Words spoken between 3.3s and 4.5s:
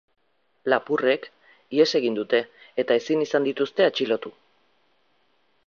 dituzte atxilotu.